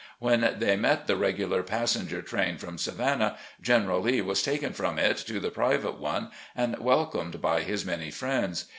[0.17, 5.17] When they met the regular passenger train from Savannah, General Lee was taken from it
[5.27, 8.65] to the pri vate one and welcomed by his many friends.